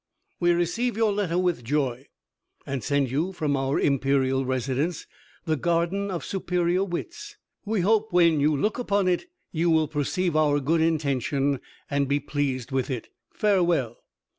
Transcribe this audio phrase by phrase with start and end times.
[0.39, 2.07] "We receive your letter with joy,
[2.65, 5.05] and send you from our imperial residence,
[5.45, 7.37] the garden of superior wits.
[7.65, 12.19] We hope when you look upon it you will perceive our good intention, and be
[12.19, 13.09] pleased with it.
[13.31, 13.99] Farewell."